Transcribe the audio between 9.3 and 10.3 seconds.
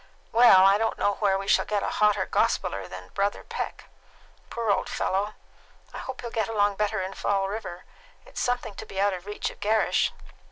of Gerrish."